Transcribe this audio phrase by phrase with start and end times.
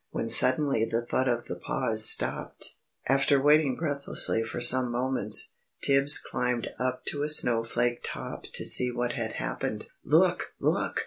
[0.09, 2.77] When suddenly the thud of the paws stopped.
[3.07, 5.51] After waiting breathlessly for some moments,
[5.83, 9.89] Tibbs climbed up to a snowflake top to see what had happened.
[10.03, 10.55] "Look!
[10.59, 10.99] Look!"